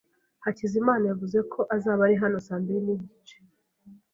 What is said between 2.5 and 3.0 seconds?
mbiri